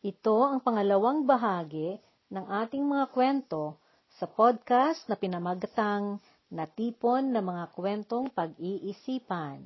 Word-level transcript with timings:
Ito 0.00 0.48
ang 0.48 0.64
pangalawang 0.64 1.28
bahagi 1.28 2.00
ng 2.32 2.48
ating 2.48 2.88
mga 2.88 3.12
kwento 3.12 3.76
sa 4.16 4.24
podcast 4.24 5.04
na 5.12 5.16
pinamagatang 5.20 6.16
Natipon 6.48 7.28
ng 7.36 7.44
mga 7.44 7.64
kwentong 7.76 8.32
pag-iisipan. 8.32 9.60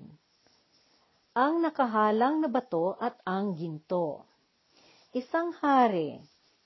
Ang 1.38 1.62
nakahalang 1.62 2.42
na 2.42 2.50
bato 2.50 2.98
at 2.98 3.14
ang 3.22 3.54
ginto. 3.54 4.26
Isang 5.14 5.54
hari 5.54 6.18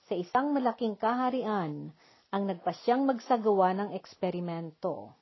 sa 0.08 0.16
isang 0.16 0.56
malaking 0.56 0.96
kaharian 0.96 1.92
ang 2.32 2.42
nagpasyang 2.48 3.04
magsagawa 3.04 3.76
ng 3.76 3.90
eksperimento. 3.92 5.12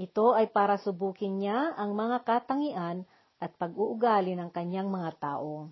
Ito 0.00 0.32
ay 0.32 0.48
para 0.48 0.80
subukin 0.80 1.44
niya 1.44 1.76
ang 1.76 1.92
mga 1.92 2.24
katangian 2.24 3.04
at 3.36 3.52
pag-uugali 3.60 4.32
ng 4.32 4.48
kanyang 4.48 4.88
mga 4.88 5.20
tao. 5.20 5.68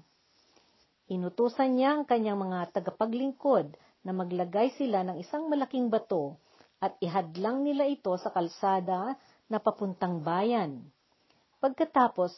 Inutusan 1.08 1.80
niya 1.80 1.96
ang 1.96 2.04
kanyang 2.04 2.36
mga 2.36 2.76
tagapaglingkod 2.76 3.72
na 4.04 4.12
maglagay 4.12 4.76
sila 4.76 5.00
ng 5.08 5.16
isang 5.16 5.48
malaking 5.48 5.88
bato 5.88 6.36
at 6.84 7.00
ihadlang 7.00 7.64
nila 7.64 7.88
ito 7.88 8.12
sa 8.20 8.28
kalsada 8.28 9.16
na 9.48 9.56
papuntang 9.56 10.20
bayan. 10.20 10.84
Pagkatapos, 11.64 12.30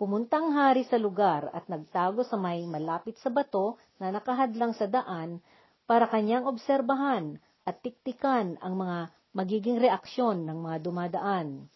pumuntang 0.00 0.56
hari 0.56 0.88
sa 0.88 0.96
lugar 0.96 1.52
at 1.52 1.68
nagtago 1.68 2.24
sa 2.24 2.40
may 2.40 2.64
malapit 2.64 3.20
sa 3.20 3.28
bato 3.28 3.76
na 4.00 4.08
nakahadlang 4.08 4.72
sa 4.72 4.88
daan 4.88 5.44
para 5.84 6.08
kanyang 6.08 6.48
obserbahan 6.48 7.36
at 7.68 7.84
tiktikan 7.84 8.56
ang 8.64 8.80
mga 8.80 9.12
magiging 9.36 9.76
reaksyon 9.76 10.48
ng 10.48 10.58
mga 10.64 10.76
dumadaan. 10.80 11.68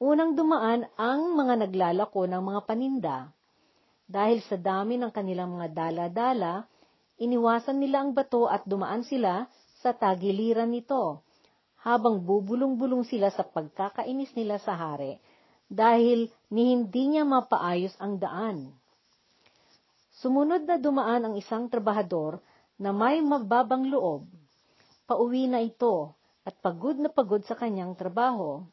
Unang 0.00 0.34
dumaan 0.34 0.88
ang 0.96 1.36
mga 1.36 1.68
naglalako 1.68 2.24
ng 2.26 2.42
mga 2.42 2.60
paninda. 2.64 3.18
Dahil 4.04 4.44
sa 4.44 4.60
dami 4.60 5.00
ng 5.00 5.08
kanilang 5.08 5.56
mga 5.56 5.72
dala-dala, 5.72 6.68
iniwasan 7.16 7.80
nila 7.80 8.04
ang 8.04 8.12
bato 8.12 8.44
at 8.44 8.64
dumaan 8.68 9.00
sila 9.00 9.48
sa 9.80 9.96
tagiliran 9.96 10.68
nito, 10.68 11.24
habang 11.84 12.20
bubulong-bulong 12.20 13.04
sila 13.04 13.28
sa 13.28 13.44
pagkakainis 13.44 14.32
nila 14.36 14.56
sa 14.60 14.76
hari, 14.76 15.20
dahil 15.68 16.32
ni 16.52 16.72
hindi 16.72 17.16
niya 17.16 17.24
mapaayos 17.24 17.92
ang 18.00 18.20
daan. 18.20 18.72
Sumunod 20.20 20.64
na 20.64 20.80
dumaan 20.80 21.28
ang 21.28 21.34
isang 21.36 21.68
trabahador 21.68 22.40
na 22.80 22.92
may 22.92 23.20
mababang 23.20 23.88
loob. 23.92 24.24
Pauwi 25.04 25.44
na 25.44 25.60
ito 25.60 26.16
at 26.44 26.56
pagod 26.64 26.96
na 26.96 27.12
pagod 27.12 27.44
sa 27.44 27.56
kanyang 27.56 27.92
trabaho. 27.92 28.64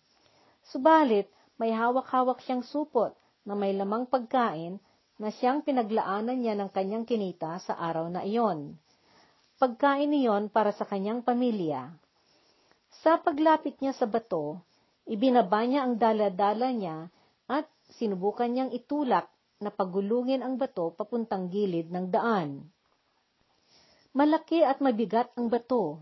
Subalit, 0.71 1.27
may 1.59 1.75
hawak-hawak 1.75 2.39
siyang 2.43 2.63
supot 2.63 3.11
na 3.43 3.51
may 3.55 3.75
lamang 3.75 4.07
pagkain 4.07 4.79
na 5.21 5.29
siyang 5.29 5.61
pinaglaanan 5.61 6.41
niya 6.41 6.57
ng 6.57 6.73
kanyang 6.73 7.05
kinita 7.05 7.61
sa 7.61 7.77
araw 7.77 8.09
na 8.09 8.25
iyon 8.25 8.81
pagkain 9.61 10.09
niyon 10.09 10.49
para 10.49 10.73
sa 10.73 10.89
kanyang 10.89 11.21
pamilya. 11.21 11.93
Sa 13.05 13.21
paglapit 13.21 13.77
niya 13.77 13.93
sa 13.93 14.09
bato, 14.09 14.57
ibinaba 15.05 15.61
niya 15.61 15.85
ang 15.85 16.01
dala-dala 16.01 16.73
niya 16.73 17.13
at 17.45 17.69
sinubukan 17.93 18.49
niyang 18.49 18.73
itulak 18.73 19.29
na 19.61 19.69
pagulungin 19.69 20.41
ang 20.41 20.57
bato 20.57 20.89
papuntang 20.97 21.53
gilid 21.53 21.93
ng 21.93 22.09
daan. 22.09 22.65
Malaki 24.17 24.65
at 24.65 24.81
mabigat 24.81 25.29
ang 25.37 25.45
bato, 25.45 26.01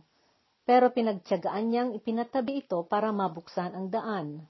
pero 0.64 0.95
pinagtyagaan 0.95 1.67
niyang 1.67 1.92
ipinatabi 2.00 2.64
ito 2.64 2.88
para 2.88 3.12
mabuksan 3.12 3.75
ang 3.75 3.92
daan. 3.92 4.47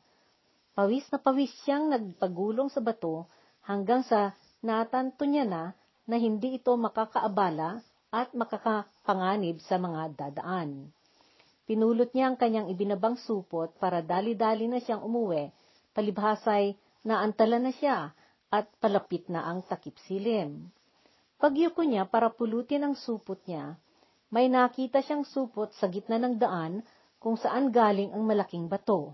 Pawis 0.78 1.10
na 1.10 1.18
pawis 1.18 1.50
siyang 1.66 1.90
nagpagulong 1.90 2.70
sa 2.70 2.78
bato 2.78 3.26
hanggang 3.66 4.06
sa 4.06 4.38
natanto 4.60 5.24
niya 5.24 5.48
na 5.48 5.64
na 6.10 6.16
hindi 6.18 6.58
ito 6.58 6.74
makakaabala 6.76 7.80
at 8.10 8.34
makakapanganib 8.34 9.62
sa 9.62 9.78
mga 9.78 10.18
dadaan. 10.18 10.90
Pinulot 11.70 12.10
niya 12.18 12.34
ang 12.34 12.38
kanyang 12.42 12.68
ibinabang 12.74 13.14
supot 13.22 13.70
para 13.78 14.02
dali-dali 14.02 14.66
na 14.66 14.82
siyang 14.82 15.06
umuwi, 15.06 15.54
palibhasay 15.94 16.74
naantala 17.06 17.62
na 17.62 17.70
siya 17.70 18.10
at 18.50 18.66
palapit 18.82 19.30
na 19.30 19.46
ang 19.46 19.62
takip 19.62 19.94
silim. 20.10 20.74
Pagyuko 21.38 21.86
niya 21.86 22.10
para 22.10 22.34
pulutin 22.34 22.84
ang 22.84 22.98
supot 22.98 23.38
niya, 23.46 23.78
may 24.34 24.50
nakita 24.50 25.00
siyang 25.06 25.24
supot 25.24 25.70
sa 25.78 25.86
gitna 25.88 26.18
ng 26.18 26.42
daan 26.42 26.82
kung 27.22 27.38
saan 27.38 27.70
galing 27.70 28.12
ang 28.12 28.26
malaking 28.26 28.66
bato. 28.66 29.14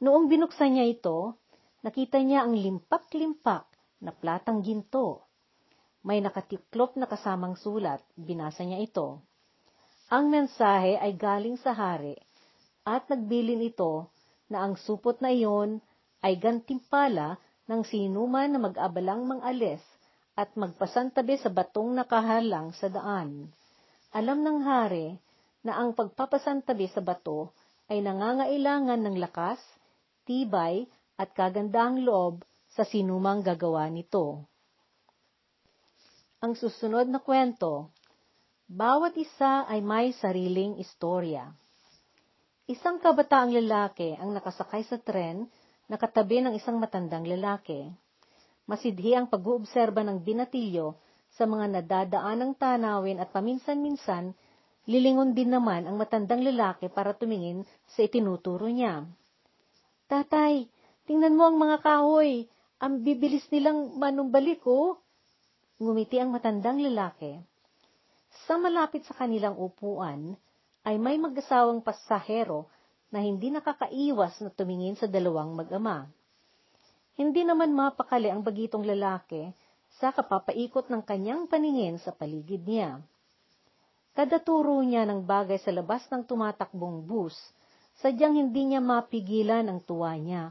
Noong 0.00 0.26
binuksan 0.32 0.74
niya 0.74 0.88
ito, 0.88 1.36
nakita 1.84 2.18
niya 2.24 2.48
ang 2.48 2.56
limpak-limpak 2.56 3.71
na 4.02 4.10
platang 4.10 4.60
ginto 4.66 5.22
may 6.02 6.18
nakatiklop 6.18 6.98
na 6.98 7.06
kasamang 7.06 7.54
sulat, 7.54 8.02
binasa 8.18 8.66
niya 8.66 8.82
ito. 8.82 9.22
Ang 10.10 10.34
mensahe 10.34 10.98
ay 10.98 11.14
galing 11.14 11.54
sa 11.62 11.70
hari 11.70 12.18
at 12.82 13.06
nagbilin 13.06 13.62
ito 13.62 14.10
na 14.50 14.66
ang 14.66 14.74
supot 14.74 15.14
na 15.22 15.30
iyon 15.30 15.78
ay 16.26 16.36
gantimpala 16.42 17.38
ng 17.70 17.86
sinuman 17.86 18.50
na 18.50 18.58
mag-abalang 18.58 19.22
mangalis 19.24 19.80
at 20.34 20.50
magpasantabi 20.58 21.38
sa 21.38 21.54
batong 21.54 21.94
nakahalang 21.94 22.74
sa 22.74 22.90
daan. 22.90 23.54
Alam 24.10 24.42
ng 24.42 24.58
hari 24.66 25.16
na 25.62 25.78
ang 25.78 25.94
pagpapasantabi 25.94 26.90
sa 26.90 26.98
bato 26.98 27.54
ay 27.86 28.02
nangangailangan 28.02 28.98
ng 28.98 29.16
lakas, 29.22 29.62
tibay 30.26 30.90
at 31.14 31.30
kagandahang 31.30 32.02
loob 32.02 32.42
sa 32.72 32.88
sinumang 32.88 33.44
gagawa 33.44 33.88
nito. 33.92 34.48
Ang 36.42 36.58
susunod 36.58 37.06
na 37.06 37.20
kwento, 37.22 37.92
bawat 38.66 39.14
isa 39.20 39.68
ay 39.68 39.84
may 39.84 40.10
sariling 40.16 40.80
istorya. 40.80 41.52
Isang 42.66 42.98
kabataang 42.98 43.52
lalaki 43.52 44.16
ang 44.16 44.32
nakasakay 44.32 44.82
sa 44.88 44.96
tren 44.96 45.46
na 45.90 46.00
katabi 46.00 46.40
ng 46.40 46.56
isang 46.56 46.80
matandang 46.80 47.28
lalaki. 47.28 47.90
Masidhi 48.64 49.12
ang 49.12 49.28
pag-uobserba 49.28 50.00
ng 50.06 50.22
binatilyo 50.22 50.96
sa 51.36 51.44
mga 51.48 51.80
nadadaanang 51.80 52.56
tanawin 52.56 53.20
at 53.20 53.28
paminsan-minsan, 53.34 54.32
lilingon 54.88 55.32
din 55.36 55.52
naman 55.52 55.84
ang 55.84 56.00
matandang 56.00 56.44
lalaki 56.44 56.88
para 56.92 57.12
tumingin 57.16 57.64
sa 57.92 58.04
itinuturo 58.04 58.68
niya. 58.68 59.04
Tatay, 60.08 60.68
tingnan 61.08 61.36
mo 61.36 61.48
ang 61.48 61.56
mga 61.56 61.80
kahoy. 61.80 62.51
Ang 62.82 63.06
bibilis 63.06 63.46
nilang 63.54 63.94
manumbalik, 63.94 64.66
oh. 64.66 64.98
Ngumiti 65.78 66.18
ang 66.18 66.34
matandang 66.34 66.82
lalaki. 66.82 67.38
Sa 68.50 68.58
malapit 68.58 69.06
sa 69.06 69.14
kanilang 69.14 69.54
upuan, 69.54 70.34
ay 70.82 70.98
may 70.98 71.14
mag-asawang 71.14 71.78
pasahero 71.78 72.66
na 73.14 73.22
hindi 73.22 73.54
nakakaiwas 73.54 74.42
na 74.42 74.50
tumingin 74.50 74.98
sa 74.98 75.06
dalawang 75.06 75.54
mag-ama. 75.54 76.10
Hindi 77.14 77.46
naman 77.46 77.70
mapakali 77.70 78.26
ang 78.26 78.42
bagitong 78.42 78.82
lalaki 78.82 79.54
sa 80.02 80.10
kapapaikot 80.10 80.90
ng 80.90 81.06
kanyang 81.06 81.46
paningin 81.46 82.02
sa 82.02 82.10
paligid 82.10 82.66
niya. 82.66 82.98
Kada 84.10 84.42
turo 84.42 84.82
niya 84.82 85.06
ng 85.06 85.22
bagay 85.22 85.62
sa 85.62 85.70
labas 85.70 86.02
ng 86.10 86.26
tumatakbong 86.26 87.06
bus, 87.06 87.38
sadyang 88.02 88.34
hindi 88.42 88.74
niya 88.74 88.82
mapigilan 88.82 89.70
ang 89.70 89.78
tuwa 89.86 90.18
niya. 90.18 90.50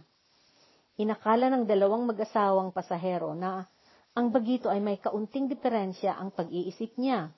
Inakala 1.00 1.48
ng 1.48 1.64
dalawang 1.64 2.04
mag-asawang 2.04 2.76
pasahero 2.76 3.32
na 3.32 3.64
ang 4.12 4.28
bagito 4.28 4.68
ay 4.68 4.84
may 4.84 5.00
kaunting 5.00 5.48
diferensya 5.48 6.20
ang 6.20 6.36
pag-iisip 6.36 7.00
niya. 7.00 7.32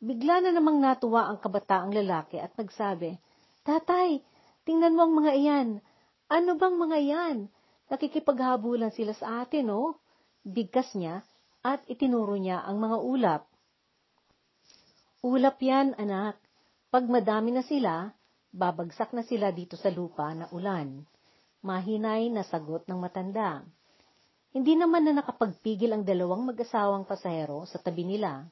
Bigla 0.00 0.42
na 0.42 0.50
namang 0.50 0.80
natuwa 0.80 1.30
ang 1.30 1.38
kabataang 1.38 1.94
lalaki 1.94 2.40
at 2.40 2.50
nagsabi, 2.56 3.20
Tatay, 3.62 4.24
tingnan 4.64 4.96
mo 4.96 5.06
ang 5.06 5.14
mga 5.22 5.32
iyan. 5.36 5.68
Ano 6.32 6.56
bang 6.56 6.74
mga 6.80 6.96
iyan? 6.98 7.38
Nakikipaghabulan 7.92 8.90
sila 8.96 9.12
sa 9.14 9.44
atin, 9.44 9.70
oh. 9.70 9.94
Bigkas 10.40 10.96
niya 10.96 11.20
at 11.60 11.84
itinuro 11.86 12.34
niya 12.40 12.64
ang 12.64 12.80
mga 12.80 12.96
ulap. 13.04 13.42
Ulap 15.20 15.60
yan, 15.60 15.92
anak. 16.00 16.40
Pag 16.88 17.04
madami 17.06 17.52
na 17.52 17.60
sila, 17.60 18.08
babagsak 18.50 19.12
na 19.12 19.20
sila 19.20 19.52
dito 19.52 19.76
sa 19.76 19.92
lupa 19.92 20.32
na 20.32 20.48
ulan. 20.50 21.04
Mahinay 21.60 22.32
na 22.32 22.40
sagot 22.40 22.88
ng 22.88 22.96
matanda. 22.96 23.60
Hindi 24.56 24.80
naman 24.80 25.04
na 25.04 25.20
nakapagpigil 25.20 25.92
ang 25.92 26.08
dalawang 26.08 26.40
mag-asawang 26.48 27.04
pasahero 27.04 27.68
sa 27.68 27.76
tabi 27.76 28.08
nila. 28.08 28.48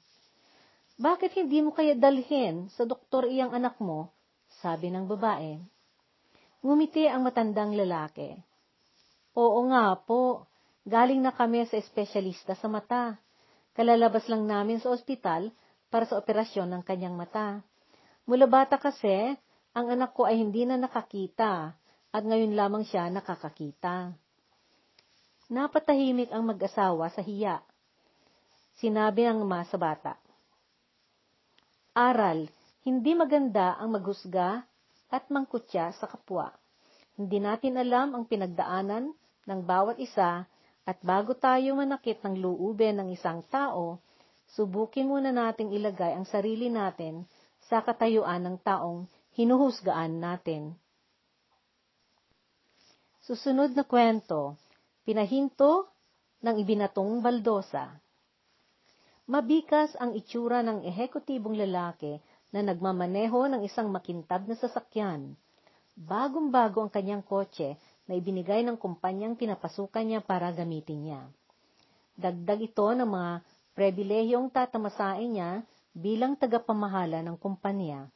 Bakit 1.00 1.32
hindi 1.40 1.64
mo 1.64 1.72
kaya 1.72 1.96
dalhin 1.96 2.68
sa 2.68 2.84
doktor 2.84 3.24
iyang 3.24 3.56
anak 3.56 3.80
mo? 3.80 4.12
Sabi 4.60 4.92
ng 4.92 5.08
babae. 5.08 5.56
Ngumiti 6.60 7.08
ang 7.08 7.24
matandang 7.24 7.72
lalaki. 7.72 8.36
Oo 9.32 9.64
nga 9.72 9.96
po, 9.96 10.44
galing 10.84 11.24
na 11.24 11.32
kami 11.32 11.64
sa 11.64 11.80
espesyalista 11.80 12.52
sa 12.60 12.68
mata. 12.68 13.16
Kalalabas 13.72 14.28
lang 14.28 14.44
namin 14.44 14.84
sa 14.84 14.92
ospital 14.92 15.48
para 15.88 16.04
sa 16.04 16.20
operasyon 16.20 16.68
ng 16.76 16.82
kanyang 16.84 17.16
mata. 17.16 17.64
Mula 18.28 18.44
bata 18.44 18.76
kasi, 18.76 19.32
ang 19.72 19.86
anak 19.88 20.12
ko 20.12 20.28
ay 20.28 20.36
hindi 20.42 20.68
na 20.68 20.76
nakakita 20.76 21.77
at 22.12 22.22
ngayon 22.24 22.56
lamang 22.56 22.84
siya 22.88 23.12
nakakakita. 23.12 24.16
Napatahimik 25.48 26.28
ang 26.32 26.44
mag-asawa 26.44 27.08
sa 27.12 27.24
hiya. 27.24 27.64
Sinabi 28.80 29.24
ng 29.24 29.44
ama 29.44 29.64
sa 29.64 29.76
bata. 29.80 30.14
Aral, 31.96 32.46
hindi 32.84 33.12
maganda 33.16 33.74
ang 33.80 33.96
maghusga 33.96 34.62
at 35.08 35.24
mangkutya 35.32 35.90
sa 35.96 36.06
kapwa. 36.06 36.52
Hindi 37.18 37.42
natin 37.42 37.74
alam 37.74 38.14
ang 38.14 38.24
pinagdaanan 38.28 39.10
ng 39.48 39.60
bawat 39.66 39.98
isa 39.98 40.46
at 40.88 40.98
bago 41.04 41.34
tayo 41.34 41.76
manakit 41.76 42.22
ng 42.24 42.38
luuben 42.38 43.02
ng 43.02 43.08
isang 43.12 43.44
tao, 43.50 44.00
subukin 44.54 45.10
muna 45.10 45.34
nating 45.34 45.74
ilagay 45.74 46.16
ang 46.16 46.24
sarili 46.24 46.72
natin 46.72 47.28
sa 47.68 47.84
katayuan 47.84 48.40
ng 48.40 48.56
taong 48.64 49.04
hinuhusgaan 49.36 50.16
natin. 50.16 50.72
Susunod 53.28 53.76
na 53.76 53.84
kwento, 53.84 54.56
pinahinto 55.04 55.92
ng 56.40 56.56
ibinatong 56.64 57.20
baldosa. 57.20 57.92
Mabikas 59.28 59.92
ang 60.00 60.16
itsura 60.16 60.64
ng 60.64 60.80
ehekutibong 60.88 61.52
lalaki 61.52 62.16
na 62.56 62.64
nagmamaneho 62.64 63.52
ng 63.52 63.60
isang 63.68 63.92
makintab 63.92 64.48
na 64.48 64.56
sasakyan. 64.56 65.36
Bagong-bago 65.92 66.80
ang 66.80 66.88
kanyang 66.88 67.20
kotse 67.20 67.76
na 68.08 68.16
ibinigay 68.16 68.64
ng 68.64 68.80
kumpanyang 68.80 69.36
pinapasukan 69.36 70.08
niya 70.08 70.24
para 70.24 70.48
gamitin 70.48 71.04
niya. 71.04 71.22
Dagdag 72.16 72.64
ito 72.64 72.88
ng 72.88 73.04
mga 73.04 73.32
pribilehiyong 73.76 74.48
tatamasain 74.48 75.28
niya 75.28 75.60
bilang 75.92 76.32
tagapamahala 76.32 77.20
ng 77.20 77.36
kumpanya. 77.36 78.08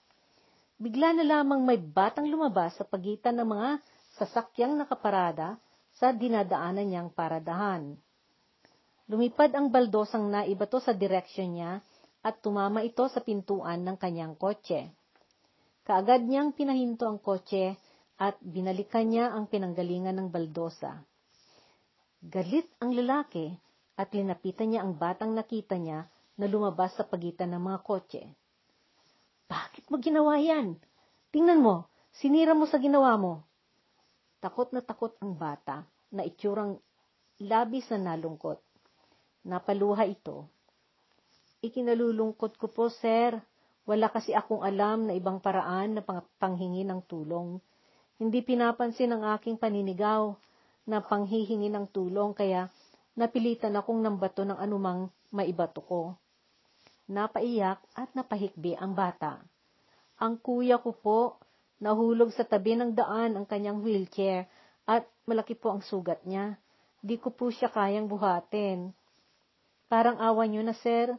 Bigla 0.81 1.13
na 1.13 1.37
lamang 1.37 1.61
may 1.69 1.77
batang 1.77 2.33
lumabas 2.33 2.81
sa 2.81 2.89
pagitan 2.89 3.37
ng 3.37 3.49
mga 3.53 3.69
sasakyang 4.17 4.77
nakaparada 4.77 5.57
sa 5.97 6.13
dinadaanan 6.13 6.89
niyang 6.89 7.11
paradahan. 7.13 7.97
Lumipad 9.09 9.53
ang 9.53 9.69
baldosang 9.69 10.33
naibato 10.33 10.81
sa 10.81 10.97
direksyon 10.97 11.51
niya 11.59 11.73
at 12.23 12.41
tumama 12.41 12.81
ito 12.87 13.05
sa 13.11 13.21
pintuan 13.21 13.83
ng 13.83 13.97
kanyang 13.99 14.39
kotse. 14.39 14.89
Kaagad 15.83 16.23
niyang 16.25 16.55
pinahinto 16.55 17.05
ang 17.11 17.19
kotse 17.19 17.75
at 18.23 18.39
binalikan 18.39 19.11
niya 19.11 19.35
ang 19.35 19.51
pinanggalingan 19.51 20.15
ng 20.15 20.29
baldosa. 20.31 21.03
Galit 22.23 22.71
ang 22.79 22.95
lalaki 22.95 23.51
at 23.99 24.15
linapitan 24.15 24.71
niya 24.71 24.87
ang 24.87 24.95
batang 24.95 25.35
nakita 25.35 25.75
niya 25.75 26.07
na 26.39 26.47
lumabas 26.47 26.95
sa 26.95 27.03
pagitan 27.03 27.51
ng 27.53 27.63
mga 27.67 27.79
kotse. 27.83 28.23
Bakit 29.51 29.91
mo 29.91 29.99
ginawa 29.99 30.39
yan? 30.39 30.79
Tingnan 31.35 31.61
mo, 31.61 31.91
sinira 32.15 32.55
mo 32.55 32.65
sa 32.71 32.79
ginawa 32.79 33.19
mo. 33.19 33.43
Takot 34.43 34.75
na 34.75 34.83
takot 34.83 35.15
ang 35.23 35.39
bata 35.39 35.87
na 36.11 36.27
itsurang 36.27 36.75
labis 37.39 37.87
na 37.95 38.11
nalungkot. 38.11 38.59
Napaluha 39.47 40.03
ito. 40.11 40.51
Ikinalulungkot 41.63 42.59
ko 42.59 42.67
po, 42.67 42.91
sir. 42.91 43.39
Wala 43.87 44.11
kasi 44.11 44.35
akong 44.35 44.67
alam 44.67 45.07
na 45.07 45.15
ibang 45.15 45.39
paraan 45.39 45.95
na 45.95 46.03
pang 46.03 46.27
panghingi 46.43 46.83
ng 46.83 47.07
tulong. 47.07 47.63
Hindi 48.19 48.43
pinapansin 48.43 49.15
ang 49.15 49.23
aking 49.39 49.63
paninigaw 49.63 50.35
na 50.91 50.99
panghihingi 50.99 51.71
ng 51.71 51.87
tulong 51.95 52.35
kaya 52.35 52.67
napilitan 53.15 53.79
akong 53.79 54.03
nambato 54.03 54.43
ng 54.43 54.59
anumang 54.59 55.07
maibato 55.31 55.83
ko. 55.87 56.19
Napaiyak 57.11 57.83
at 57.95 58.11
napahikbi 58.15 58.75
ang 58.79 58.95
bata. 58.95 59.43
Ang 60.23 60.39
kuya 60.39 60.79
ko 60.79 60.95
po, 60.95 61.42
nahulog 61.83 62.31
sa 62.31 62.47
tabi 62.47 62.79
ng 62.79 62.95
daan 62.95 63.35
ang 63.35 63.43
kanyang 63.43 63.83
wheelchair 63.83 64.47
at 64.87 65.03
malaki 65.27 65.59
po 65.59 65.75
ang 65.75 65.83
sugat 65.83 66.23
niya. 66.23 66.55
Di 67.03 67.19
ko 67.19 67.35
po 67.35 67.51
siya 67.51 67.67
kayang 67.75 68.07
buhatin. 68.07 68.95
Parang 69.91 70.23
awa 70.23 70.47
niyo 70.47 70.63
na, 70.63 70.79
sir. 70.79 71.11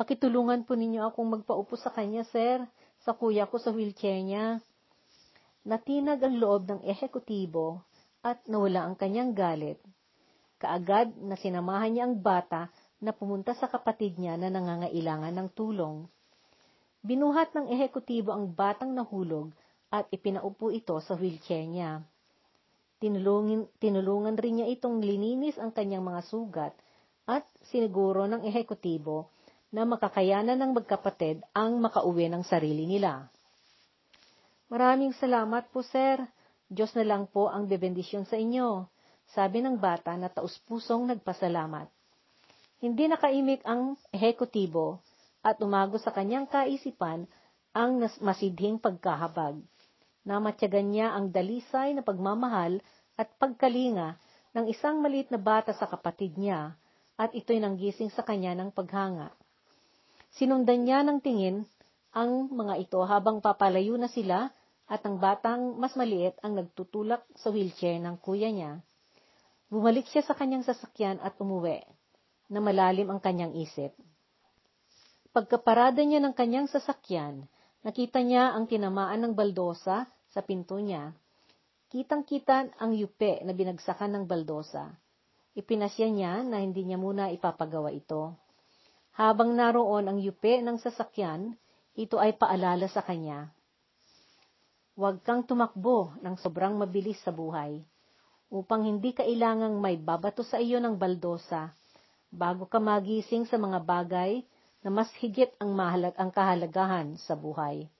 Pakitulungan 0.00 0.64
po 0.64 0.72
ninyo 0.72 1.04
akong 1.12 1.28
magpaupo 1.28 1.76
sa 1.76 1.92
kanya, 1.92 2.24
sir, 2.32 2.64
sa 3.04 3.12
kuya 3.12 3.44
ko 3.44 3.60
sa 3.60 3.68
wheelchair 3.68 4.24
niya. 4.24 4.64
Natinag 5.68 6.24
ang 6.24 6.40
loob 6.40 6.64
ng 6.64 6.80
ehekutibo 6.88 7.84
at 8.24 8.40
nawala 8.48 8.88
ang 8.88 8.96
kanyang 8.96 9.36
galit. 9.36 9.76
Kaagad 10.56 11.12
na 11.20 11.36
sinamahan 11.36 11.92
niya 11.92 12.04
ang 12.08 12.16
bata 12.16 12.72
na 12.98 13.12
pumunta 13.12 13.52
sa 13.52 13.68
kapatid 13.68 14.16
niya 14.16 14.40
na 14.40 14.48
nangangailangan 14.48 15.30
ng 15.36 15.48
tulong. 15.52 16.08
Binuhat 16.98 17.54
ng 17.54 17.70
ehekutibo 17.70 18.34
ang 18.34 18.50
batang 18.50 18.90
nahulog 18.90 19.54
at 19.88 20.10
ipinaupo 20.10 20.74
ito 20.74 20.98
sa 20.98 21.14
wheelchair 21.14 21.62
niya. 21.64 22.02
Tinulungin, 22.98 23.70
tinulungan 23.78 24.34
rin 24.34 24.58
niya 24.58 24.66
itong 24.74 24.98
lininis 24.98 25.54
ang 25.62 25.70
kanyang 25.70 26.02
mga 26.02 26.22
sugat 26.26 26.74
at 27.30 27.46
siniguro 27.70 28.26
ng 28.26 28.42
ehekutibo 28.42 29.30
na 29.70 29.86
makakayanan 29.86 30.58
ng 30.58 30.72
magkapatid 30.74 31.44
ang 31.54 31.78
makauwi 31.78 32.26
ng 32.26 32.42
sarili 32.42 32.88
nila. 32.88 33.30
Maraming 34.66 35.14
salamat 35.14 35.70
po, 35.70 35.86
sir. 35.86 36.18
Diyos 36.68 36.92
na 36.98 37.06
lang 37.06 37.30
po 37.30 37.48
ang 37.48 37.64
bebendisyon 37.64 38.28
sa 38.28 38.36
inyo, 38.36 38.84
sabi 39.32 39.64
ng 39.64 39.80
bata 39.80 40.12
na 40.18 40.28
taus-pusong 40.28 41.08
nagpasalamat. 41.08 41.88
Hindi 42.82 43.08
nakaimik 43.08 43.64
ang 43.64 43.96
ehekutibo 44.12 45.00
at 45.48 45.56
umago 45.64 45.96
sa 45.96 46.12
kanyang 46.12 46.44
kaisipan 46.44 47.24
ang 47.72 48.04
masidhing 48.20 48.76
pagkahabag. 48.76 49.64
Namatyagan 50.28 50.92
niya 50.92 51.16
ang 51.16 51.32
dalisay 51.32 51.96
na 51.96 52.04
pagmamahal 52.04 52.84
at 53.16 53.32
pagkalinga 53.40 54.20
ng 54.52 54.68
isang 54.68 55.00
maliit 55.00 55.32
na 55.32 55.40
bata 55.40 55.72
sa 55.72 55.88
kapatid 55.88 56.36
niya 56.36 56.76
at 57.16 57.32
ito'y 57.32 57.64
nanggising 57.64 58.12
sa 58.12 58.20
kanya 58.20 58.52
ng 58.52 58.68
paghanga. 58.76 59.32
Sinundan 60.36 60.84
niya 60.84 61.00
ng 61.00 61.24
tingin 61.24 61.64
ang 62.12 62.52
mga 62.52 62.84
ito 62.84 63.00
habang 63.08 63.40
papalayo 63.40 63.96
na 63.96 64.12
sila 64.12 64.52
at 64.84 65.00
ang 65.08 65.16
batang 65.16 65.80
mas 65.80 65.96
maliit 65.96 66.36
ang 66.44 66.60
nagtutulak 66.60 67.24
sa 67.40 67.48
wheelchair 67.48 67.96
ng 67.96 68.20
kuya 68.20 68.52
niya. 68.52 68.84
Bumalik 69.68 70.08
siya 70.08 70.24
sa 70.24 70.32
kanyang 70.32 70.64
sasakyan 70.64 71.20
at 71.20 71.36
umuwi, 71.36 71.84
na 72.48 72.60
malalim 72.60 73.12
ang 73.12 73.20
kanyang 73.20 73.52
isip. 73.52 73.92
Pagkaparada 75.28 76.00
niya 76.00 76.24
ng 76.24 76.32
kanyang 76.32 76.68
sasakyan, 76.72 77.44
nakita 77.84 78.24
niya 78.24 78.56
ang 78.56 78.64
tinamaan 78.64 79.20
ng 79.28 79.32
baldosa 79.36 80.08
sa 80.32 80.40
pinto 80.40 80.80
niya. 80.80 81.12
Kitang-kita 81.92 82.76
ang 82.80 82.92
yupe 82.96 83.44
na 83.44 83.52
binagsakan 83.52 84.16
ng 84.16 84.24
baldosa. 84.24 84.88
Ipinasya 85.52 86.08
niya 86.08 86.32
na 86.44 86.60
hindi 86.60 86.84
niya 86.84 86.96
muna 87.00 87.28
ipapagawa 87.32 87.92
ito. 87.92 88.36
Habang 89.16 89.52
naroon 89.52 90.06
ang 90.08 90.18
yupe 90.20 90.62
ng 90.64 90.80
sasakyan, 90.80 91.56
ito 91.98 92.16
ay 92.22 92.36
paalala 92.38 92.86
sa 92.86 93.02
kanya. 93.02 93.50
Huwag 94.94 95.22
kang 95.26 95.42
tumakbo 95.42 96.14
ng 96.22 96.38
sobrang 96.38 96.78
mabilis 96.78 97.18
sa 97.26 97.34
buhay, 97.34 97.82
upang 98.48 98.86
hindi 98.86 99.12
kailangang 99.12 99.76
may 99.82 99.98
babato 99.98 100.40
sa 100.46 100.62
iyo 100.62 100.78
ng 100.78 100.94
baldosa, 100.96 101.74
bago 102.30 102.64
ka 102.70 102.78
magising 102.78 103.44
sa 103.44 103.58
mga 103.58 103.82
bagay 103.82 104.42
na 104.82 104.90
mas 104.94 105.10
higit 105.18 105.50
ang, 105.58 105.74
mahalag, 105.74 106.14
ang 106.14 106.30
kahalagahan 106.30 107.18
sa 107.18 107.34
buhay. 107.34 107.90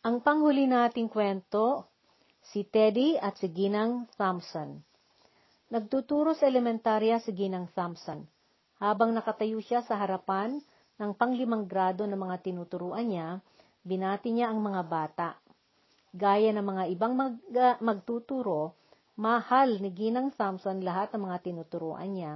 Ang 0.00 0.24
panghuli 0.24 0.64
nating 0.64 1.12
kwento, 1.12 1.84
si 2.40 2.64
Teddy 2.64 3.20
at 3.20 3.36
si 3.36 3.52
Ginang 3.52 4.08
Thompson. 4.16 4.80
Nagtuturo 5.70 6.32
sa 6.32 6.48
elementarya 6.48 7.20
si 7.20 7.36
Ginang 7.36 7.68
Thompson. 7.76 8.24
Habang 8.80 9.12
nakatayo 9.12 9.60
siya 9.60 9.84
sa 9.84 10.00
harapan 10.00 10.56
ng 10.96 11.12
panglimang 11.12 11.68
grado 11.68 12.08
ng 12.08 12.16
mga 12.16 12.36
tinuturuan 12.40 13.06
niya, 13.06 13.28
binati 13.84 14.32
niya 14.32 14.48
ang 14.50 14.64
mga 14.64 14.82
bata. 14.88 15.28
Gaya 16.16 16.50
ng 16.56 16.64
mga 16.64 16.84
ibang 16.96 17.12
mag, 17.14 17.34
magtuturo, 17.84 18.74
mahal 19.20 19.78
ni 19.84 19.92
Ginang 19.92 20.32
Thompson 20.32 20.80
lahat 20.80 21.12
ng 21.12 21.28
mga 21.28 21.38
tinuturuan 21.44 22.10
niya. 22.10 22.32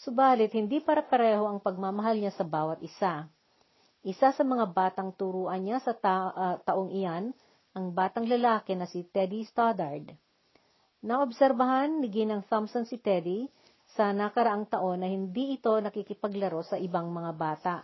Subalit, 0.00 0.56
hindi 0.56 0.80
para 0.80 1.04
pareho 1.04 1.44
ang 1.44 1.60
pagmamahal 1.60 2.16
niya 2.16 2.32
sa 2.32 2.48
bawat 2.48 2.80
isa. 2.80 3.28
Isa 4.00 4.32
sa 4.32 4.42
mga 4.42 4.72
batang 4.72 5.12
turuan 5.12 5.60
niya 5.60 5.84
sa 5.84 5.92
ta- 5.92 6.32
uh, 6.32 6.56
taong 6.64 6.88
iyan, 6.88 7.36
ang 7.76 7.92
batang 7.92 8.24
lalaki 8.24 8.72
na 8.72 8.88
si 8.88 9.04
Teddy 9.04 9.44
Stoddard. 9.44 10.16
Naobserbahan 11.04 12.00
ni 12.00 12.08
Ginang 12.08 12.44
Thompson 12.48 12.88
si 12.88 12.96
Teddy 12.96 13.48
sa 13.92 14.16
nakaraang 14.16 14.64
taon 14.64 15.04
na 15.04 15.08
hindi 15.08 15.60
ito 15.60 15.76
nakikipaglaro 15.76 16.64
sa 16.64 16.80
ibang 16.80 17.12
mga 17.12 17.32
bata. 17.36 17.74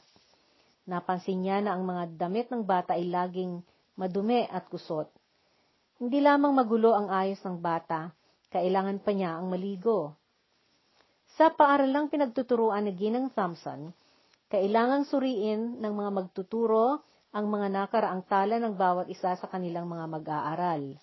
Napansin 0.88 1.44
niya 1.44 1.60
na 1.60 1.76
ang 1.76 1.84
mga 1.84 2.16
damit 2.16 2.48
ng 2.48 2.64
bata 2.64 2.96
ay 2.96 3.04
laging 3.12 3.60
madumi 4.00 4.48
at 4.48 4.64
kusot. 4.72 5.12
Hindi 6.00 6.24
lamang 6.24 6.56
magulo 6.56 6.96
ang 6.96 7.12
ayos 7.12 7.42
ng 7.44 7.60
bata, 7.60 8.14
kailangan 8.48 9.02
pa 9.04 9.10
niya 9.12 9.36
ang 9.36 9.52
maligo. 9.52 10.16
Sa 11.38 11.54
paaralang 11.54 12.10
pinagtuturuan 12.10 12.82
ni 12.82 12.98
Ginang 12.98 13.30
Thompson, 13.30 13.94
kailangang 14.50 15.06
suriin 15.06 15.78
ng 15.78 15.92
mga 15.94 16.10
magtuturo 16.10 16.98
ang 17.30 17.46
mga 17.46 17.70
nakaraang 17.78 18.26
tala 18.26 18.58
ng 18.58 18.74
bawat 18.74 19.06
isa 19.06 19.38
sa 19.38 19.46
kanilang 19.46 19.86
mga 19.86 20.18
mag-aaral. 20.18 20.98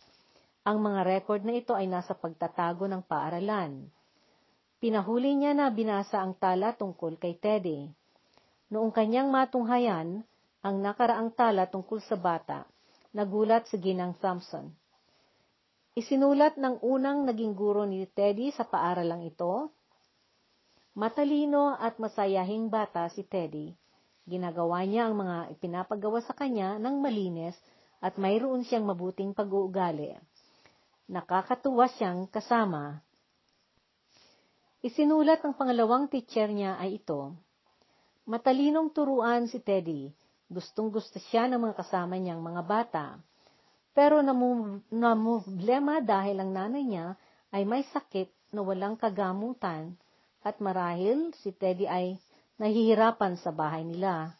Ang 0.67 0.77
mga 0.83 1.07
record 1.07 1.47
na 1.47 1.55
ito 1.55 1.71
ay 1.71 1.87
nasa 1.87 2.11
pagtatago 2.11 2.83
ng 2.83 3.07
paaralan. 3.07 3.87
Pinahuli 4.83 5.39
niya 5.39 5.55
na 5.55 5.71
binasa 5.71 6.19
ang 6.19 6.35
tala 6.35 6.75
tungkol 6.75 7.15
kay 7.15 7.39
Teddy. 7.39 7.87
Noong 8.75 8.91
kanyang 8.91 9.31
matunghayan 9.31 10.19
ang 10.59 10.75
nakaraang 10.83 11.31
tala 11.31 11.63
tungkol 11.71 12.03
sa 12.03 12.19
bata, 12.19 12.67
nagulat 13.15 13.71
si 13.71 13.79
Ginang 13.79 14.19
Thompson. 14.19 14.67
Isinulat 15.95 16.59
ng 16.59 16.83
unang 16.83 17.23
naging 17.23 17.55
guro 17.55 17.87
ni 17.87 18.03
Teddy 18.03 18.51
sa 18.51 18.67
paaralang 18.67 19.23
ito. 19.23 19.71
Matalino 20.95 21.75
at 21.75 21.99
masayahing 21.99 22.71
bata 22.71 23.11
si 23.11 23.27
Teddy. 23.27 23.75
Ginagawa 24.23 24.87
niya 24.87 25.11
ang 25.11 25.19
mga 25.19 25.51
ipinapagawa 25.51 26.23
sa 26.23 26.31
kanya 26.31 26.79
ng 26.79 27.03
malinis 27.03 27.59
at 27.99 28.15
mayroon 28.15 28.63
siyang 28.63 28.87
mabuting 28.87 29.35
pag-uugali. 29.35 30.15
Nakakatuwa 31.11 31.91
siyang 31.99 32.31
kasama. 32.31 33.03
Isinulat 34.87 35.43
ng 35.43 35.59
pangalawang 35.59 36.07
teacher 36.07 36.47
niya 36.47 36.79
ay 36.79 37.03
ito. 37.03 37.35
Matalinong 38.23 38.87
turuan 38.95 39.51
si 39.51 39.59
Teddy. 39.59 40.07
Gustong 40.47 40.95
gusto 40.95 41.19
siya 41.27 41.51
ng 41.51 41.59
mga 41.59 41.75
kasama 41.75 42.15
niyang 42.15 42.39
mga 42.39 42.63
bata. 42.63 43.19
Pero 43.91 44.23
namumblema 44.23 45.99
dahil 45.99 46.39
ang 46.39 46.55
nanay 46.55 46.87
niya 46.87 47.19
ay 47.51 47.67
may 47.67 47.83
sakit 47.83 48.55
na 48.55 48.63
walang 48.63 48.95
kagamutan 48.95 49.99
at 50.45 50.61
marahil 50.61 51.33
si 51.41 51.49
Teddy 51.49 51.89
ay 51.89 52.21
nahihirapan 52.61 53.41
sa 53.41 53.49
bahay 53.49 53.81
nila. 53.81 54.37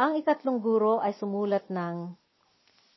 Ang 0.00 0.18
ikatlong 0.18 0.58
guro 0.58 0.98
ay 1.04 1.12
sumulat 1.14 1.68
ng 1.68 2.16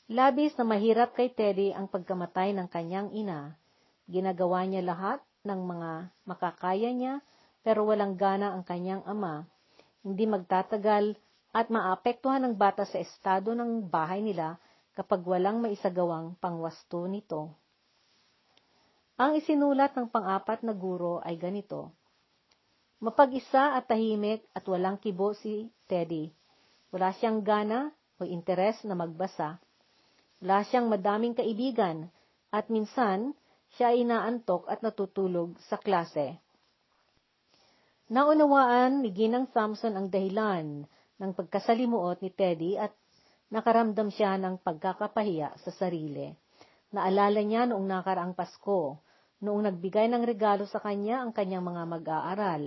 Labis 0.07 0.55
na 0.55 0.63
mahirap 0.63 1.19
kay 1.19 1.27
Teddy 1.27 1.75
ang 1.75 1.91
pagkamatay 1.91 2.55
ng 2.55 2.72
kanyang 2.72 3.12
ina. 3.12 3.60
Ginagawa 4.07 4.63
niya 4.63 4.79
lahat 4.79 5.19
ng 5.43 5.62
mga 5.67 5.91
makakaya 6.24 6.96
niya 6.96 7.19
pero 7.60 7.84
walang 7.84 8.15
gana 8.15 8.55
ang 8.55 8.63
kanyang 8.63 9.03
ama. 9.03 9.43
Hindi 10.07 10.24
magtatagal 10.24 11.19
at 11.51 11.67
maapektuhan 11.67 12.39
ng 12.48 12.55
bata 12.55 12.88
sa 12.88 13.03
estado 13.03 13.51
ng 13.51 13.84
bahay 13.91 14.24
nila 14.24 14.55
kapag 14.96 15.27
walang 15.27 15.60
maisagawang 15.60 16.39
pangwasto 16.39 17.03
nito. 17.03 17.51
Ang 19.17 19.41
isinulat 19.41 19.97
ng 19.97 20.13
pang-apat 20.13 20.62
na 20.62 20.77
guro 20.77 21.17
ay 21.25 21.41
ganito. 21.41 21.89
Mapag-isa 23.01 23.74
at 23.74 23.89
tahimik 23.89 24.45
at 24.53 24.62
walang 24.69 25.01
kibo 25.01 25.33
si 25.33 25.74
Teddy. 25.89 26.29
Wala 26.93 27.09
siyang 27.17 27.41
gana 27.41 27.89
o 28.21 28.29
interes 28.29 28.86
na 28.86 28.93
magbasa. 28.93 29.57
Wala 30.38 30.62
siyang 30.62 30.86
madaming 30.86 31.33
kaibigan 31.33 32.13
at 32.53 32.69
minsan 32.69 33.33
siya 33.74 33.89
ay 33.89 34.05
inaantok 34.05 34.69
at 34.69 34.86
natutulog 34.86 35.57
sa 35.65 35.81
klase. 35.81 36.38
Naunawaan 38.13 39.01
ni 39.01 39.09
Ginang 39.17 39.50
Thompson 39.50 39.97
ang 39.97 40.13
dahilan 40.13 40.86
ng 41.17 41.31
pagkasalimuot 41.33 42.21
ni 42.21 42.29
Teddy 42.29 42.77
at 42.77 42.93
nakaramdam 43.50 44.13
siya 44.13 44.38
ng 44.38 44.62
pagkakapahiya 44.62 45.57
sa 45.57 45.74
sarili. 45.74 46.29
Naalala 46.93 47.41
niya 47.41 47.65
noong 47.65 47.83
nakaraang 47.83 48.38
Pasko, 48.38 49.01
noong 49.38 49.70
nagbigay 49.70 50.10
ng 50.10 50.24
regalo 50.25 50.65
sa 50.65 50.82
kanya 50.82 51.22
ang 51.22 51.29
kanyang 51.29 51.62
mga 51.62 51.84
mag-aaral. 51.86 52.63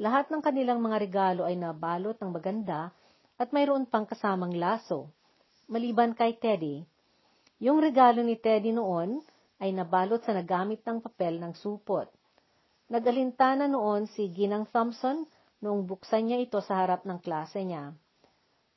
Lahat 0.00 0.26
ng 0.32 0.42
kanilang 0.42 0.82
mga 0.82 0.96
regalo 0.98 1.42
ay 1.46 1.54
nabalot 1.54 2.18
ng 2.18 2.30
maganda 2.32 2.90
at 3.38 3.54
mayroon 3.54 3.86
pang 3.86 4.08
kasamang 4.08 4.54
laso. 4.56 5.10
Maliban 5.70 6.16
kay 6.16 6.34
Teddy. 6.36 6.82
Yung 7.62 7.78
regalo 7.78 8.26
ni 8.26 8.34
Teddy 8.34 8.74
noon 8.74 9.22
ay 9.62 9.70
nabalot 9.70 10.26
sa 10.26 10.34
nagamit 10.34 10.82
ng 10.82 10.98
papel 10.98 11.38
ng 11.38 11.54
supot. 11.54 12.10
Nagalintana 12.90 13.70
noon 13.70 14.10
si 14.10 14.26
Ginang 14.34 14.66
Thompson 14.66 15.22
noong 15.62 15.86
buksan 15.86 16.26
niya 16.26 16.42
ito 16.42 16.58
sa 16.58 16.82
harap 16.82 17.06
ng 17.06 17.22
klase 17.22 17.62
niya. 17.62 17.94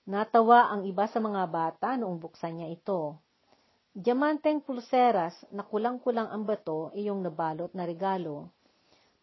Natawa 0.05 0.69
ang 0.69 0.85
iba 0.85 1.09
sa 1.09 1.17
mga 1.17 1.41
bata 1.49 1.97
noong 1.97 2.21
buksan 2.21 2.61
niya 2.61 2.69
ito. 2.69 3.17
Diamanteng 3.95 4.59
pulseras 4.59 5.31
na 5.55 5.63
kulang-kulang 5.63 6.27
ang 6.27 6.43
bato 6.43 6.91
iyong 6.91 7.23
nabalot 7.23 7.71
na 7.71 7.87
regalo. 7.87 8.51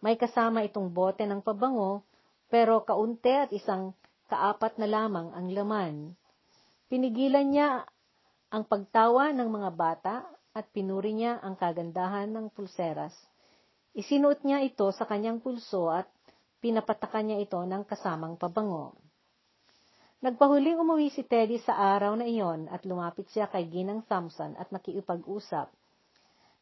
May 0.00 0.16
kasama 0.16 0.64
itong 0.64 0.88
bote 0.88 1.28
ng 1.28 1.44
pabango, 1.44 2.00
pero 2.48 2.80
kaunti 2.80 3.36
at 3.36 3.52
isang 3.52 3.92
kaapat 4.32 4.80
na 4.80 4.88
lamang 4.88 5.28
ang 5.36 5.52
laman. 5.52 5.94
Pinigilan 6.88 7.52
niya 7.52 7.84
ang 8.48 8.64
pagtawa 8.64 9.28
ng 9.36 9.44
mga 9.44 9.70
bata 9.76 10.24
at 10.56 10.64
pinuri 10.72 11.12
niya 11.20 11.36
ang 11.44 11.52
kagandahan 11.52 12.32
ng 12.32 12.48
pulseras. 12.56 13.12
Isinuot 13.92 14.40
niya 14.40 14.64
ito 14.64 14.88
sa 14.88 15.04
kanyang 15.04 15.44
pulso 15.44 15.92
at 15.92 16.08
pinapatakan 16.64 17.28
niya 17.28 17.44
ito 17.44 17.60
ng 17.60 17.84
kasamang 17.84 18.40
pabango. 18.40 18.96
Nagpahuling 20.22 20.78
umuwi 20.78 21.10
si 21.10 21.26
Teddy 21.26 21.58
sa 21.66 21.74
araw 21.74 22.14
na 22.14 22.22
iyon 22.22 22.70
at 22.70 22.86
lumapit 22.86 23.26
siya 23.34 23.50
kay 23.50 23.66
Ginang 23.66 24.06
Thompson 24.06 24.54
at 24.54 24.70
nakiupag-usap. 24.70 25.66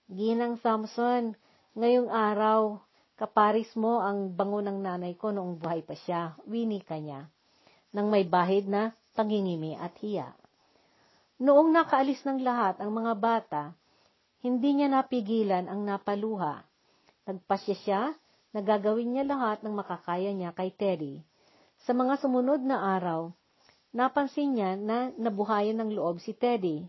Ginang 0.09 0.57
Thompson, 0.65 1.37
ngayong 1.77 2.09
araw, 2.09 2.81
kaparis 3.21 3.69
mo 3.77 4.01
ang 4.01 4.33
bango 4.33 4.65
ng 4.65 4.81
nanay 4.81 5.13
ko 5.13 5.29
noong 5.29 5.61
buhay 5.61 5.85
pa 5.85 5.93
siya, 5.93 6.41
wini 6.49 6.81
ka 6.81 6.97
niya, 6.97 7.29
nang 7.93 8.09
may 8.09 8.25
bahid 8.25 8.65
na 8.65 8.97
pangingimi 9.13 9.77
at 9.77 9.93
hiya. 10.01 10.33
Noong 11.37 11.69
nakaalis 11.69 12.25
ng 12.25 12.41
lahat 12.41 12.81
ang 12.81 12.97
mga 12.97 13.13
bata, 13.21 13.63
hindi 14.41 14.81
niya 14.81 14.89
napigilan 14.89 15.69
ang 15.69 15.85
napaluha. 15.85 16.65
Nagpasya 17.29 17.77
siya 17.85 18.03
na 18.57 18.65
gagawin 18.65 19.21
niya 19.21 19.29
lahat 19.29 19.61
ng 19.61 19.77
makakaya 19.77 20.33
niya 20.33 20.57
kay 20.57 20.73
Terry. 20.73 21.21
Sa 21.85 21.93
mga 21.93 22.25
sumunod 22.25 22.65
na 22.65 22.97
araw, 22.97 23.37
napansin 23.91 24.55
niya 24.55 24.79
na 24.79 25.11
nabuhayan 25.19 25.79
ng 25.83 25.91
loob 25.95 26.23
si 26.23 26.35
Teddy. 26.35 26.87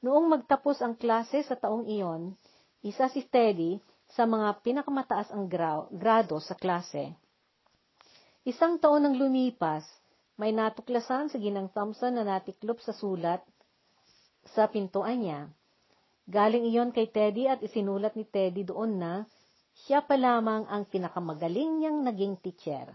Noong 0.00 0.32
magtapos 0.32 0.80
ang 0.80 0.96
klase 0.96 1.44
sa 1.44 1.56
taong 1.56 1.84
iyon, 1.84 2.32
isa 2.80 3.12
si 3.12 3.20
Teddy 3.28 3.76
sa 4.16 4.24
mga 4.24 4.64
pinakamataas 4.64 5.28
ang 5.30 5.44
grado 5.92 6.40
sa 6.40 6.56
klase. 6.56 7.12
Isang 8.48 8.80
taon 8.80 9.04
nang 9.04 9.20
lumipas, 9.20 9.84
may 10.40 10.56
natuklasan 10.56 11.28
si 11.28 11.36
Ginang 11.36 11.68
Thompson 11.68 12.16
na 12.16 12.24
natiklop 12.24 12.80
sa 12.80 12.96
sulat 12.96 13.44
sa 14.56 14.64
pintuan 14.72 15.20
niya. 15.20 15.40
Galing 16.24 16.64
iyon 16.64 16.90
kay 16.96 17.12
Teddy 17.12 17.44
at 17.44 17.60
isinulat 17.60 18.16
ni 18.16 18.24
Teddy 18.24 18.64
doon 18.64 18.96
na 18.96 19.28
siya 19.84 20.00
pa 20.00 20.16
lamang 20.16 20.64
ang 20.72 20.88
pinakamagaling 20.88 21.84
niyang 21.84 22.00
naging 22.00 22.40
teacher. 22.40 22.88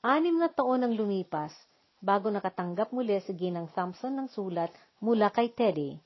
Anim 0.00 0.40
na 0.40 0.48
taon 0.48 0.80
ang 0.80 0.96
lumipas 0.96 1.52
bago 2.00 2.32
nakatanggap 2.32 2.90
muli 2.96 3.20
si 3.20 3.36
Ginang 3.36 3.68
Thompson 3.76 4.16
ng 4.16 4.28
sulat 4.32 4.72
mula 5.04 5.28
kay 5.28 5.52
Teddy. 5.52 6.00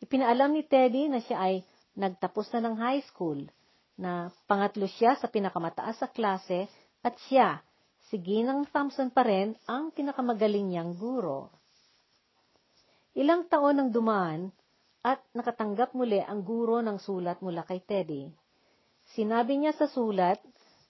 Ipinaalam 0.00 0.52
ni 0.52 0.64
Teddy 0.64 1.08
na 1.08 1.20
siya 1.20 1.40
ay 1.48 1.64
nagtapos 1.96 2.52
na 2.56 2.68
ng 2.68 2.76
high 2.76 3.02
school, 3.08 3.48
na 4.00 4.32
pangatlo 4.48 4.88
siya 4.88 5.16
sa 5.20 5.28
pinakamataas 5.28 6.00
sa 6.00 6.08
klase 6.08 6.68
at 7.04 7.16
siya, 7.28 7.60
si 8.08 8.16
Ginang 8.16 8.64
Thompson 8.72 9.12
pa 9.12 9.24
rin, 9.24 9.52
ang 9.68 9.92
pinakamagaling 9.92 10.72
niyang 10.72 10.96
guro. 10.96 11.52
Ilang 13.12 13.48
taon 13.52 13.76
ang 13.76 13.90
dumaan 13.92 14.48
at 15.04 15.20
nakatanggap 15.36 15.92
muli 15.92 16.20
ang 16.20 16.40
guro 16.44 16.80
ng 16.80 16.96
sulat 16.96 17.40
mula 17.44 17.64
kay 17.68 17.84
Teddy. 17.84 18.28
Sinabi 19.16 19.60
niya 19.60 19.76
sa 19.76 19.88
sulat 19.88 20.40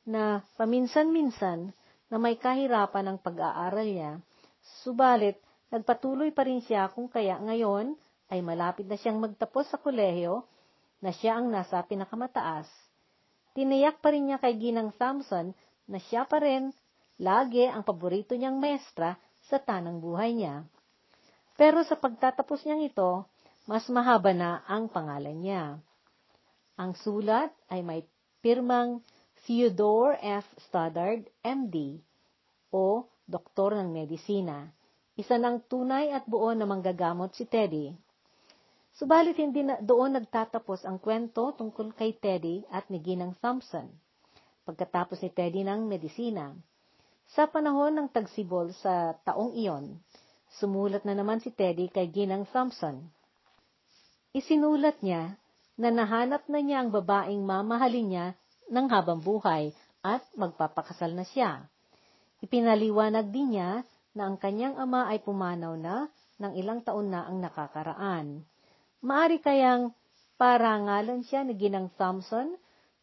na 0.06 0.42
paminsan-minsan 0.54 1.74
na 2.10 2.16
may 2.18 2.38
kahirapan 2.38 3.10
ang 3.10 3.18
pag-aaral 3.22 3.86
niya, 3.86 4.12
subalit 4.82 5.38
nagpatuloy 5.70 6.34
pa 6.34 6.46
rin 6.46 6.62
siya 6.62 6.90
kung 6.90 7.06
kaya 7.06 7.38
ngayon 7.38 7.94
ay 8.30 8.42
malapit 8.42 8.86
na 8.86 8.94
siyang 8.94 9.18
magtapos 9.18 9.70
sa 9.70 9.78
kolehiyo 9.78 10.46
na 11.02 11.10
siya 11.10 11.38
ang 11.40 11.50
nasa 11.50 11.82
pinakamataas. 11.82 12.68
Tiniyak 13.54 13.98
pa 13.98 14.14
rin 14.14 14.30
niya 14.30 14.38
kay 14.38 14.54
Ginang 14.58 14.94
Thompson 14.94 15.50
na 15.90 15.98
siya 15.98 16.22
pa 16.28 16.38
rin 16.38 16.70
lagi 17.18 17.66
ang 17.66 17.82
paborito 17.82 18.38
niyang 18.38 18.62
maestra 18.62 19.18
sa 19.50 19.58
tanang 19.58 19.98
buhay 19.98 20.32
niya. 20.32 20.62
Pero 21.58 21.82
sa 21.82 21.98
pagtatapos 21.98 22.64
niyang 22.64 22.86
ito, 22.86 23.26
mas 23.66 23.84
mahaba 23.90 24.32
na 24.32 24.62
ang 24.64 24.88
pangalan 24.88 25.36
niya. 25.36 25.64
Ang 26.80 26.96
sulat 26.96 27.52
ay 27.68 27.84
may 27.84 28.00
pirmang 28.40 29.04
Theodore 29.44 30.16
F. 30.20 30.46
Stoddard, 30.68 31.28
MD, 31.44 32.00
o 32.72 33.04
Doktor 33.30 33.78
ng 33.78 33.94
Medisina. 33.94 34.66
Isa 35.14 35.38
ng 35.38 35.62
tunay 35.70 36.10
at 36.10 36.26
buo 36.26 36.50
na 36.50 36.66
manggagamot 36.66 37.30
si 37.30 37.46
Teddy. 37.46 37.94
Subalit 38.98 39.38
hindi 39.38 39.62
na 39.62 39.78
doon 39.78 40.18
nagtatapos 40.18 40.82
ang 40.82 40.98
kwento 40.98 41.54
tungkol 41.54 41.94
kay 41.94 42.18
Teddy 42.18 42.66
at 42.74 42.90
ni 42.90 42.98
Ginang 42.98 43.38
Thompson. 43.38 43.86
Pagkatapos 44.66 45.22
ni 45.22 45.30
Teddy 45.30 45.62
ng 45.62 45.86
medisina, 45.86 46.50
sa 47.30 47.46
panahon 47.46 47.94
ng 47.94 48.08
tagsibol 48.10 48.74
sa 48.74 49.14
taong 49.22 49.54
iyon, 49.54 49.94
sumulat 50.58 51.06
na 51.06 51.14
naman 51.14 51.38
si 51.38 51.54
Teddy 51.54 51.86
kay 51.86 52.10
Ginang 52.10 52.50
Thompson. 52.50 53.06
Isinulat 54.34 54.98
niya 55.06 55.38
na 55.78 55.94
nahanap 55.94 56.50
na 56.50 56.58
niya 56.58 56.82
ang 56.82 56.90
babaeng 56.90 57.46
mamahalin 57.46 58.06
niya 58.10 58.26
ng 58.66 58.86
habang 58.90 59.22
buhay 59.22 59.70
at 60.02 60.26
magpapakasal 60.34 61.14
na 61.14 61.22
siya. 61.22 61.70
Ipinaliwanag 62.40 63.28
din 63.28 63.56
niya 63.56 63.84
na 64.16 64.28
ang 64.28 64.40
kanyang 64.40 64.80
ama 64.80 65.12
ay 65.12 65.20
pumanaw 65.20 65.76
na 65.76 66.08
ng 66.40 66.52
ilang 66.56 66.80
taon 66.80 67.12
na 67.12 67.28
ang 67.28 67.38
nakakaraan. 67.38 68.40
Maari 69.04 69.44
kayang 69.44 69.92
parangalan 70.40 71.20
siya 71.24 71.44
ni 71.44 71.52
Ginang 71.56 71.92
Thompson 72.00 72.56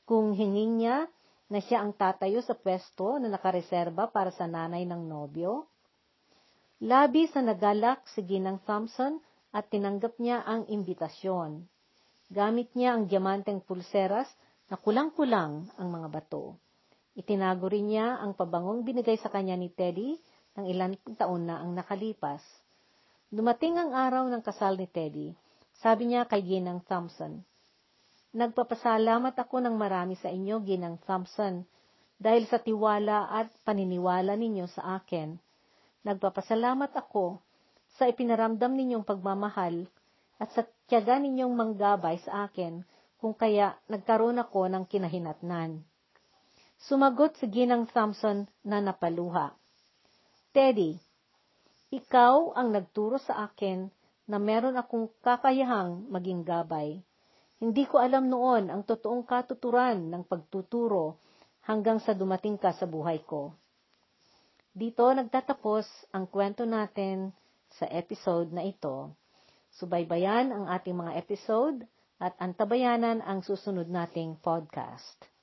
kung 0.10 0.34
hinging 0.34 0.82
niya 0.82 1.06
na 1.48 1.62
siya 1.62 1.86
ang 1.86 1.94
tatayo 1.94 2.42
sa 2.42 2.58
pwesto 2.58 3.22
na 3.22 3.30
nakareserba 3.30 4.10
para 4.10 4.34
sa 4.34 4.50
nanay 4.50 4.84
ng 4.90 5.06
nobyo? 5.06 5.70
Labi 6.82 7.30
sa 7.30 7.42
nagalak 7.42 8.06
si 8.10 8.26
Ginang 8.26 8.62
Thompson 8.66 9.22
at 9.54 9.70
tinanggap 9.70 10.18
niya 10.22 10.46
ang 10.46 10.66
imbitasyon. 10.70 11.66
Gamit 12.28 12.74
niya 12.76 12.98
ang 12.98 13.08
diamanteng 13.08 13.64
pulseras 13.64 14.28
na 14.68 14.76
kulang-kulang 14.76 15.72
ang 15.80 15.88
mga 15.90 16.08
bato. 16.12 16.60
Itinago 17.18 17.66
rin 17.66 17.90
niya 17.90 18.22
ang 18.22 18.38
pabangong 18.38 18.86
binigay 18.86 19.18
sa 19.18 19.34
kanya 19.34 19.58
ni 19.58 19.74
Teddy 19.74 20.22
ng 20.54 20.70
ilang 20.70 20.94
taon 21.18 21.50
na 21.50 21.66
ang 21.66 21.74
nakalipas. 21.74 22.46
Dumating 23.34 23.82
ang 23.82 23.98
araw 23.98 24.30
ng 24.30 24.46
kasal 24.46 24.78
ni 24.78 24.86
Teddy. 24.86 25.34
Sabi 25.82 26.14
niya 26.14 26.30
kay 26.30 26.46
Ginang 26.46 26.86
Thompson, 26.86 27.42
Nagpapasalamat 28.38 29.34
ako 29.34 29.66
ng 29.66 29.74
marami 29.74 30.14
sa 30.14 30.30
inyo, 30.30 30.62
Ginang 30.62 31.02
Thompson, 31.10 31.66
dahil 32.22 32.46
sa 32.46 32.62
tiwala 32.62 33.34
at 33.34 33.50
paniniwala 33.66 34.38
ninyo 34.38 34.70
sa 34.70 35.02
akin. 35.02 35.42
Nagpapasalamat 36.06 36.94
ako 36.94 37.42
sa 37.98 38.06
ipinaramdam 38.06 38.78
ninyong 38.78 39.02
pagmamahal 39.02 39.90
at 40.38 40.54
sa 40.54 40.62
tiyaga 40.86 41.18
ninyong 41.18 41.50
manggabay 41.50 42.22
sa 42.22 42.46
akin 42.46 42.86
kung 43.18 43.34
kaya 43.34 43.74
nagkaroon 43.90 44.38
ako 44.38 44.70
ng 44.70 44.86
kinahinatnan. 44.86 45.82
Sumagot 46.78 47.34
si 47.42 47.50
Ginang 47.50 47.90
Thompson 47.90 48.46
na 48.62 48.78
napaluha. 48.78 49.50
Teddy, 50.54 50.94
ikaw 51.90 52.54
ang 52.54 52.70
nagturo 52.70 53.18
sa 53.18 53.50
akin 53.50 53.90
na 54.30 54.38
meron 54.38 54.78
akong 54.78 55.10
kakayahang 55.26 56.06
maging 56.14 56.46
gabay. 56.46 57.02
Hindi 57.58 57.90
ko 57.90 57.98
alam 57.98 58.30
noon 58.30 58.70
ang 58.70 58.86
totoong 58.86 59.26
katuturan 59.26 60.14
ng 60.14 60.22
pagtuturo 60.30 61.18
hanggang 61.66 61.98
sa 61.98 62.14
dumating 62.14 62.62
ka 62.62 62.70
sa 62.78 62.86
buhay 62.86 63.26
ko. 63.26 63.58
Dito 64.70 65.10
nagtatapos 65.10 65.90
ang 66.14 66.30
kwento 66.30 66.62
natin 66.70 67.34
sa 67.74 67.90
episode 67.90 68.54
na 68.54 68.62
ito. 68.62 69.18
Subaybayan 69.74 70.54
ang 70.54 70.70
ating 70.70 70.94
mga 70.94 71.18
episode 71.18 71.82
at 72.22 72.38
antabayanan 72.38 73.26
ang 73.26 73.42
susunod 73.42 73.90
nating 73.90 74.38
podcast. 74.38 75.37